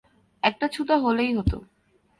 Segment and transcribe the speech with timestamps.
[0.43, 1.57] একটা ছুতা হলেই হতো।